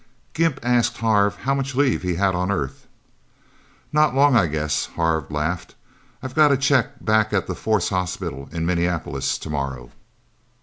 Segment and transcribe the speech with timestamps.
[0.33, 2.87] Gimp asked Harv how much leave he had on Earth.
[3.93, 5.75] "Not long, I guess," Harv laughed.
[6.23, 9.91] "I've got to check back at the Force Hospital in Minneapolis tomorrow..."